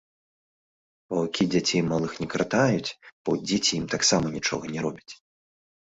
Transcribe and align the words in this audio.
Ваўкі 1.15 1.47
дзяцей 1.53 1.81
малых 1.91 2.17
не 2.23 2.27
кратаюць, 2.33 2.95
бо 3.23 3.31
дзеці 3.47 3.71
ім 3.81 3.85
таксама 3.97 4.25
нічога 4.41 4.65
не 4.77 4.93
робяць. 4.93 5.11